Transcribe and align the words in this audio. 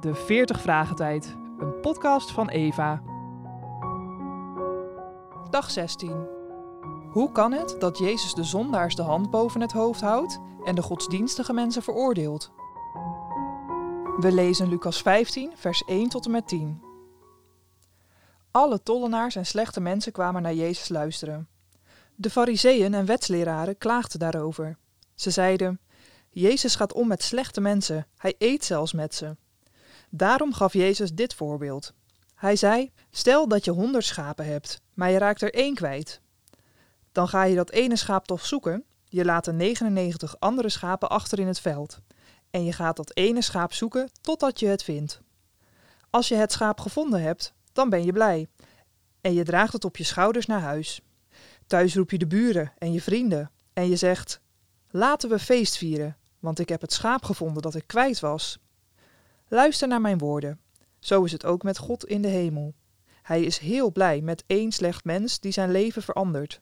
De 0.00 0.14
40 0.14 0.60
Vragen 0.60 0.96
Tijd, 0.96 1.36
een 1.58 1.80
podcast 1.80 2.30
van 2.30 2.48
Eva. 2.48 3.02
Dag 5.50 5.70
16. 5.70 6.26
Hoe 7.10 7.32
kan 7.32 7.52
het 7.52 7.76
dat 7.78 7.98
Jezus 7.98 8.34
de 8.34 8.44
zondaars 8.44 8.94
de 8.94 9.02
hand 9.02 9.30
boven 9.30 9.60
het 9.60 9.72
hoofd 9.72 10.00
houdt 10.00 10.38
en 10.64 10.74
de 10.74 10.82
godsdienstige 10.82 11.52
mensen 11.52 11.82
veroordeelt? 11.82 12.50
We 14.18 14.32
lezen 14.32 14.68
Lucas 14.68 15.02
15, 15.02 15.52
vers 15.56 15.84
1 15.84 16.08
tot 16.08 16.24
en 16.24 16.30
met 16.30 16.48
10. 16.48 16.82
Alle 18.50 18.82
tollenaars 18.82 19.36
en 19.36 19.46
slechte 19.46 19.80
mensen 19.80 20.12
kwamen 20.12 20.42
naar 20.42 20.54
Jezus 20.54 20.88
luisteren. 20.88 21.48
De 22.14 22.30
fariseeën 22.30 22.94
en 22.94 23.06
wetsleraren 23.06 23.78
klaagden 23.78 24.18
daarover. 24.18 24.78
Ze 25.14 25.30
zeiden: 25.30 25.80
Jezus 26.30 26.74
gaat 26.74 26.92
om 26.92 27.08
met 27.08 27.22
slechte 27.22 27.60
mensen, 27.60 28.06
hij 28.16 28.34
eet 28.38 28.64
zelfs 28.64 28.92
met 28.92 29.14
ze. 29.14 29.36
Daarom 30.08 30.52
gaf 30.52 30.72
Jezus 30.72 31.12
dit 31.12 31.34
voorbeeld. 31.34 31.92
Hij 32.34 32.56
zei: 32.56 32.90
Stel 33.10 33.48
dat 33.48 33.64
je 33.64 33.70
honderd 33.70 34.04
schapen 34.04 34.44
hebt, 34.44 34.80
maar 34.94 35.10
je 35.10 35.18
raakt 35.18 35.42
er 35.42 35.54
één 35.54 35.74
kwijt. 35.74 36.20
Dan 37.12 37.28
ga 37.28 37.42
je 37.42 37.54
dat 37.54 37.70
ene 37.70 37.96
schaap 37.96 38.26
toch 38.26 38.46
zoeken, 38.46 38.84
je 39.04 39.24
laat 39.24 39.44
de 39.44 39.52
99 39.52 40.40
andere 40.40 40.68
schapen 40.68 41.08
achter 41.08 41.38
in 41.38 41.46
het 41.46 41.60
veld. 41.60 41.98
En 42.50 42.64
je 42.64 42.72
gaat 42.72 42.96
dat 42.96 43.16
ene 43.16 43.42
schaap 43.42 43.72
zoeken 43.72 44.10
totdat 44.20 44.60
je 44.60 44.66
het 44.66 44.82
vindt. 44.82 45.20
Als 46.10 46.28
je 46.28 46.34
het 46.34 46.52
schaap 46.52 46.80
gevonden 46.80 47.22
hebt, 47.22 47.52
dan 47.72 47.90
ben 47.90 48.04
je 48.04 48.12
blij. 48.12 48.48
En 49.20 49.34
je 49.34 49.44
draagt 49.44 49.72
het 49.72 49.84
op 49.84 49.96
je 49.96 50.04
schouders 50.04 50.46
naar 50.46 50.60
huis. 50.60 51.00
Thuis 51.66 51.94
roep 51.94 52.10
je 52.10 52.18
de 52.18 52.26
buren 52.26 52.72
en 52.78 52.92
je 52.92 53.02
vrienden 53.02 53.50
en 53.72 53.88
je 53.88 53.96
zegt: 53.96 54.40
Laten 54.90 55.28
we 55.28 55.38
feest 55.38 55.76
vieren, 55.76 56.16
want 56.38 56.58
ik 56.58 56.68
heb 56.68 56.80
het 56.80 56.92
schaap 56.92 57.24
gevonden 57.24 57.62
dat 57.62 57.74
ik 57.74 57.86
kwijt 57.86 58.20
was. 58.20 58.58
Luister 59.50 59.88
naar 59.88 60.00
mijn 60.00 60.18
woorden. 60.18 60.60
Zo 60.98 61.24
is 61.24 61.32
het 61.32 61.44
ook 61.44 61.62
met 61.62 61.78
God 61.78 62.04
in 62.04 62.22
de 62.22 62.28
hemel. 62.28 62.74
Hij 63.22 63.42
is 63.42 63.58
heel 63.58 63.92
blij 63.92 64.20
met 64.20 64.44
één 64.46 64.72
slecht 64.72 65.04
mens 65.04 65.40
die 65.40 65.52
zijn 65.52 65.70
leven 65.70 66.02
verandert. 66.02 66.60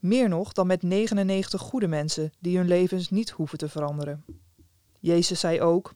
Meer 0.00 0.28
nog 0.28 0.52
dan 0.52 0.66
met 0.66 0.82
99 0.82 1.60
goede 1.60 1.86
mensen 1.86 2.32
die 2.38 2.56
hun 2.56 2.68
levens 2.68 3.10
niet 3.10 3.30
hoeven 3.30 3.58
te 3.58 3.68
veranderen. 3.68 4.24
Jezus 5.00 5.40
zei 5.40 5.60
ook: 5.60 5.94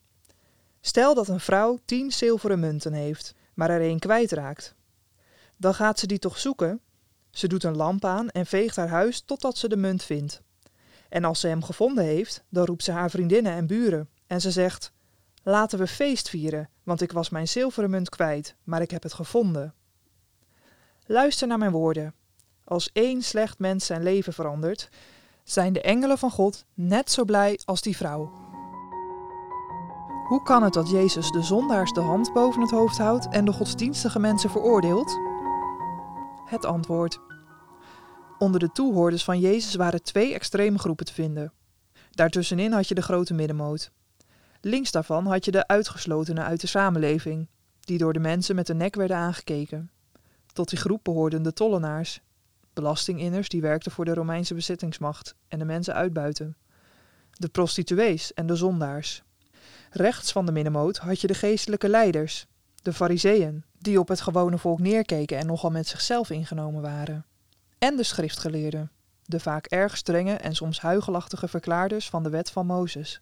Stel 0.80 1.14
dat 1.14 1.28
een 1.28 1.40
vrouw 1.40 1.78
tien 1.84 2.12
zilveren 2.12 2.60
munten 2.60 2.92
heeft, 2.92 3.34
maar 3.54 3.70
er 3.70 3.80
één 3.80 3.98
kwijtraakt. 3.98 4.74
Dan 5.56 5.74
gaat 5.74 5.98
ze 5.98 6.06
die 6.06 6.18
toch 6.18 6.38
zoeken? 6.38 6.80
Ze 7.30 7.48
doet 7.48 7.64
een 7.64 7.76
lamp 7.76 8.04
aan 8.04 8.28
en 8.28 8.46
veegt 8.46 8.76
haar 8.76 8.88
huis 8.88 9.20
totdat 9.20 9.58
ze 9.58 9.68
de 9.68 9.76
munt 9.76 10.02
vindt. 10.02 10.42
En 11.08 11.24
als 11.24 11.40
ze 11.40 11.48
hem 11.48 11.62
gevonden 11.62 12.04
heeft, 12.04 12.44
dan 12.48 12.64
roept 12.64 12.84
ze 12.84 12.92
haar 12.92 13.10
vriendinnen 13.10 13.52
en 13.52 13.66
buren 13.66 14.08
en 14.26 14.40
ze 14.40 14.50
zegt: 14.50 14.92
Laten 15.48 15.78
we 15.78 15.86
feest 15.86 16.28
vieren, 16.28 16.68
want 16.82 17.00
ik 17.00 17.12
was 17.12 17.28
mijn 17.28 17.48
zilveren 17.48 17.90
munt 17.90 18.08
kwijt, 18.08 18.56
maar 18.64 18.80
ik 18.80 18.90
heb 18.90 19.02
het 19.02 19.12
gevonden. 19.12 19.74
Luister 21.06 21.46
naar 21.46 21.58
mijn 21.58 21.72
woorden. 21.72 22.14
Als 22.64 22.90
één 22.92 23.22
slecht 23.22 23.58
mens 23.58 23.86
zijn 23.86 24.02
leven 24.02 24.32
verandert, 24.32 24.88
zijn 25.44 25.72
de 25.72 25.80
engelen 25.80 26.18
van 26.18 26.30
God 26.30 26.64
net 26.74 27.10
zo 27.10 27.24
blij 27.24 27.60
als 27.64 27.80
die 27.80 27.96
vrouw. 27.96 28.32
Hoe 30.28 30.42
kan 30.42 30.62
het 30.62 30.72
dat 30.72 30.90
Jezus 30.90 31.30
de 31.30 31.42
zondaars 31.42 31.92
de 31.92 32.00
hand 32.00 32.32
boven 32.32 32.60
het 32.60 32.70
hoofd 32.70 32.98
houdt 32.98 33.28
en 33.28 33.44
de 33.44 33.52
godsdienstige 33.52 34.18
mensen 34.18 34.50
veroordeelt? 34.50 35.18
Het 36.44 36.64
antwoord. 36.64 37.18
Onder 38.38 38.60
de 38.60 38.72
toehoorders 38.72 39.24
van 39.24 39.40
Jezus 39.40 39.74
waren 39.74 40.02
twee 40.02 40.34
extreme 40.34 40.78
groepen 40.78 41.06
te 41.06 41.14
vinden. 41.14 41.52
Daartussenin 42.10 42.72
had 42.72 42.88
je 42.88 42.94
de 42.94 43.02
grote 43.02 43.34
middenmoot. 43.34 43.90
Links 44.60 44.90
daarvan 44.90 45.26
had 45.26 45.44
je 45.44 45.50
de 45.50 45.66
uitgeslotenen 45.66 46.44
uit 46.44 46.60
de 46.60 46.66
samenleving, 46.66 47.48
die 47.80 47.98
door 47.98 48.12
de 48.12 48.18
mensen 48.18 48.54
met 48.54 48.66
de 48.66 48.74
nek 48.74 48.94
werden 48.94 49.16
aangekeken. 49.16 49.90
Tot 50.52 50.68
die 50.68 50.78
groep 50.78 51.04
behoorden 51.04 51.42
de 51.42 51.52
tollenaars, 51.52 52.20
belastinginners 52.72 53.48
die 53.48 53.60
werkten 53.60 53.92
voor 53.92 54.04
de 54.04 54.14
Romeinse 54.14 54.54
bezittingsmacht 54.54 55.34
en 55.48 55.58
de 55.58 55.64
mensen 55.64 55.94
uitbuiten, 55.94 56.56
de 57.30 57.48
prostituees 57.48 58.34
en 58.34 58.46
de 58.46 58.56
zondaars. 58.56 59.22
Rechts 59.90 60.32
van 60.32 60.46
de 60.46 60.52
middenmoot 60.52 60.96
had 60.96 61.20
je 61.20 61.26
de 61.26 61.34
geestelijke 61.34 61.88
leiders, 61.88 62.46
de 62.82 62.92
fariseeën, 62.92 63.64
die 63.78 64.00
op 64.00 64.08
het 64.08 64.20
gewone 64.20 64.58
volk 64.58 64.78
neerkeken 64.78 65.38
en 65.38 65.46
nogal 65.46 65.70
met 65.70 65.86
zichzelf 65.86 66.30
ingenomen 66.30 66.82
waren. 66.82 67.26
En 67.78 67.96
de 67.96 68.02
schriftgeleerden, 68.02 68.90
de 69.24 69.40
vaak 69.40 69.66
erg 69.66 69.96
strenge 69.96 70.34
en 70.34 70.54
soms 70.54 70.80
huigelachtige 70.80 71.48
verklaarders 71.48 72.08
van 72.08 72.22
de 72.22 72.30
wet 72.30 72.50
van 72.50 72.66
Mozes. 72.66 73.20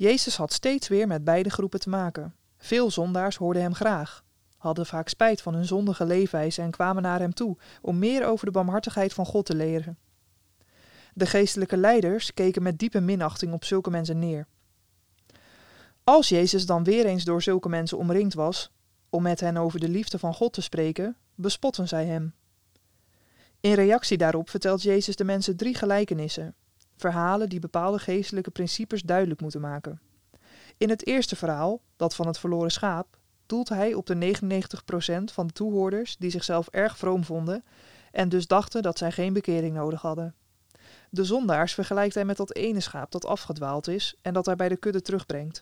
Jezus 0.00 0.36
had 0.36 0.52
steeds 0.52 0.88
weer 0.88 1.06
met 1.06 1.24
beide 1.24 1.50
groepen 1.50 1.80
te 1.80 1.88
maken. 1.88 2.34
Veel 2.58 2.90
zondaars 2.90 3.36
hoorden 3.36 3.62
hem 3.62 3.74
graag, 3.74 4.24
hadden 4.56 4.86
vaak 4.86 5.08
spijt 5.08 5.42
van 5.42 5.54
hun 5.54 5.64
zondige 5.64 6.04
leefwijze 6.04 6.62
en 6.62 6.70
kwamen 6.70 7.02
naar 7.02 7.18
hem 7.18 7.34
toe 7.34 7.56
om 7.82 7.98
meer 7.98 8.26
over 8.26 8.46
de 8.46 8.52
barmhartigheid 8.52 9.12
van 9.12 9.26
God 9.26 9.46
te 9.46 9.54
leren. 9.54 9.98
De 11.14 11.26
geestelijke 11.26 11.76
leiders 11.76 12.34
keken 12.34 12.62
met 12.62 12.78
diepe 12.78 13.00
minachting 13.00 13.52
op 13.52 13.64
zulke 13.64 13.90
mensen 13.90 14.18
neer. 14.18 14.46
Als 16.04 16.28
Jezus 16.28 16.66
dan 16.66 16.84
weer 16.84 17.06
eens 17.06 17.24
door 17.24 17.42
zulke 17.42 17.68
mensen 17.68 17.98
omringd 17.98 18.34
was, 18.34 18.70
om 19.10 19.22
met 19.22 19.40
hen 19.40 19.56
over 19.56 19.80
de 19.80 19.88
liefde 19.88 20.18
van 20.18 20.34
God 20.34 20.52
te 20.52 20.60
spreken, 20.60 21.16
bespotten 21.34 21.88
zij 21.88 22.06
hem. 22.06 22.34
In 23.60 23.74
reactie 23.74 24.16
daarop 24.16 24.50
vertelt 24.50 24.82
Jezus 24.82 25.16
de 25.16 25.24
mensen 25.24 25.56
drie 25.56 25.74
gelijkenissen, 25.74 26.54
verhalen 27.00 27.48
die 27.48 27.60
bepaalde 27.60 27.98
geestelijke 27.98 28.50
principes 28.50 29.02
duidelijk 29.02 29.40
moeten 29.40 29.60
maken. 29.60 30.00
In 30.76 30.88
het 30.90 31.06
eerste 31.06 31.36
verhaal, 31.36 31.80
dat 31.96 32.14
van 32.14 32.26
het 32.26 32.38
verloren 32.38 32.70
schaap, 32.70 33.18
doelt 33.46 33.68
hij 33.68 33.94
op 33.94 34.06
de 34.06 34.14
99% 34.14 35.32
van 35.32 35.46
de 35.46 35.52
toehoorders 35.52 36.16
die 36.16 36.30
zichzelf 36.30 36.68
erg 36.68 36.98
vroom 36.98 37.24
vonden 37.24 37.64
en 38.12 38.28
dus 38.28 38.46
dachten 38.46 38.82
dat 38.82 38.98
zij 38.98 39.12
geen 39.12 39.32
bekering 39.32 39.74
nodig 39.74 40.00
hadden. 40.00 40.34
De 41.10 41.24
zondaars 41.24 41.74
vergelijkt 41.74 42.14
hij 42.14 42.24
met 42.24 42.36
dat 42.36 42.54
ene 42.54 42.80
schaap 42.80 43.10
dat 43.10 43.26
afgedwaald 43.26 43.88
is 43.88 44.14
en 44.22 44.32
dat 44.32 44.46
hij 44.46 44.56
bij 44.56 44.68
de 44.68 44.76
kudde 44.76 45.02
terugbrengt. 45.02 45.60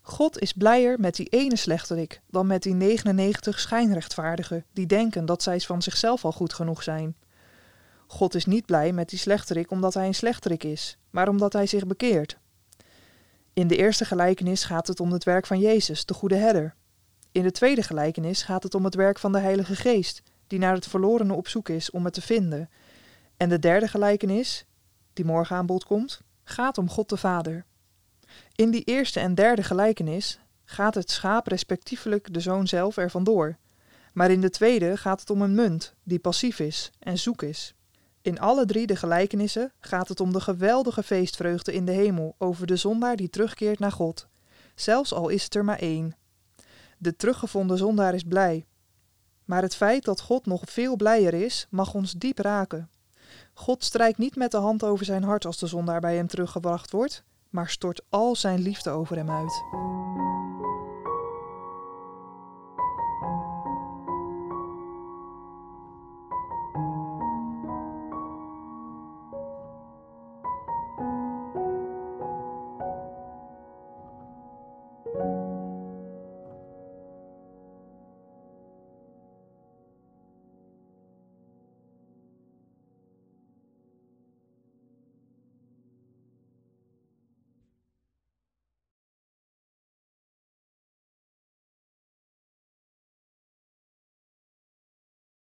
God 0.00 0.38
is 0.38 0.52
blijer 0.52 1.00
met 1.00 1.14
die 1.14 1.28
ene 1.28 1.56
slechterik 1.56 2.20
dan 2.30 2.46
met 2.46 2.62
die 2.62 2.74
99 2.74 3.60
schijnrechtvaardigen 3.60 4.64
die 4.72 4.86
denken 4.86 5.26
dat 5.26 5.42
zij 5.42 5.60
van 5.60 5.82
zichzelf 5.82 6.24
al 6.24 6.32
goed 6.32 6.52
genoeg 6.52 6.82
zijn. 6.82 7.16
God 8.06 8.34
is 8.34 8.44
niet 8.44 8.66
blij 8.66 8.92
met 8.92 9.08
die 9.08 9.18
slechterik 9.18 9.70
omdat 9.70 9.94
hij 9.94 10.06
een 10.06 10.14
slechterik 10.14 10.64
is, 10.64 10.98
maar 11.10 11.28
omdat 11.28 11.52
hij 11.52 11.66
zich 11.66 11.86
bekeert. 11.86 12.38
In 13.52 13.68
de 13.68 13.76
eerste 13.76 14.04
gelijkenis 14.04 14.64
gaat 14.64 14.86
het 14.86 15.00
om 15.00 15.12
het 15.12 15.24
werk 15.24 15.46
van 15.46 15.58
Jezus, 15.58 16.04
de 16.04 16.14
goede 16.14 16.36
herder. 16.36 16.74
In 17.32 17.42
de 17.42 17.50
tweede 17.50 17.82
gelijkenis 17.82 18.42
gaat 18.42 18.62
het 18.62 18.74
om 18.74 18.84
het 18.84 18.94
werk 18.94 19.18
van 19.18 19.32
de 19.32 19.38
Heilige 19.38 19.76
Geest, 19.76 20.22
die 20.46 20.58
naar 20.58 20.74
het 20.74 20.86
verlorene 20.86 21.32
op 21.32 21.48
zoek 21.48 21.68
is 21.68 21.90
om 21.90 22.04
het 22.04 22.14
te 22.14 22.22
vinden. 22.22 22.70
En 23.36 23.48
de 23.48 23.58
derde 23.58 23.88
gelijkenis, 23.88 24.64
die 25.12 25.24
morgen 25.24 25.56
aan 25.56 25.66
bod 25.66 25.84
komt, 25.84 26.20
gaat 26.44 26.78
om 26.78 26.88
God 26.88 27.08
de 27.08 27.16
Vader. 27.16 27.64
In 28.54 28.70
die 28.70 28.84
eerste 28.84 29.20
en 29.20 29.34
derde 29.34 29.62
gelijkenis 29.62 30.40
gaat 30.64 30.94
het 30.94 31.10
schaap 31.10 31.46
respectievelijk 31.46 32.34
de 32.34 32.40
zoon 32.40 32.66
zelf 32.66 32.96
er 32.96 33.10
vandoor. 33.10 33.56
Maar 34.12 34.30
in 34.30 34.40
de 34.40 34.50
tweede 34.50 34.96
gaat 34.96 35.20
het 35.20 35.30
om 35.30 35.42
een 35.42 35.54
munt 35.54 35.94
die 36.02 36.18
passief 36.18 36.58
is 36.58 36.90
en 36.98 37.18
zoek 37.18 37.42
is. 37.42 37.74
In 38.24 38.40
alle 38.40 38.64
drie 38.64 38.86
de 38.86 38.96
gelijkenissen 38.96 39.72
gaat 39.80 40.08
het 40.08 40.20
om 40.20 40.32
de 40.32 40.40
geweldige 40.40 41.02
feestvreugde 41.02 41.72
in 41.72 41.84
de 41.84 41.92
hemel 41.92 42.34
over 42.38 42.66
de 42.66 42.76
zondaar 42.76 43.16
die 43.16 43.30
terugkeert 43.30 43.78
naar 43.78 43.92
God, 43.92 44.28
zelfs 44.74 45.12
al 45.12 45.28
is 45.28 45.44
het 45.44 45.54
er 45.54 45.64
maar 45.64 45.78
één. 45.78 46.16
De 46.98 47.16
teruggevonden 47.16 47.78
zondaar 47.78 48.14
is 48.14 48.22
blij. 48.22 48.66
Maar 49.44 49.62
het 49.62 49.74
feit 49.74 50.04
dat 50.04 50.20
God 50.20 50.46
nog 50.46 50.62
veel 50.64 50.96
blijer 50.96 51.34
is, 51.34 51.66
mag 51.70 51.94
ons 51.94 52.12
diep 52.12 52.38
raken. 52.38 52.90
God 53.54 53.84
strijkt 53.84 54.18
niet 54.18 54.36
met 54.36 54.50
de 54.50 54.56
hand 54.56 54.84
over 54.84 55.04
zijn 55.04 55.24
hart 55.24 55.44
als 55.44 55.58
de 55.58 55.66
zondaar 55.66 56.00
bij 56.00 56.16
hem 56.16 56.26
teruggebracht 56.26 56.90
wordt, 56.90 57.24
maar 57.50 57.68
stort 57.68 58.02
al 58.08 58.36
zijn 58.36 58.60
liefde 58.60 58.90
over 58.90 59.16
hem 59.16 59.30
uit. 59.30 59.62